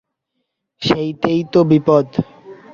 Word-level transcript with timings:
সেইটেই 0.81 1.41
তো 1.53 1.59
বিপদ। 1.63 2.05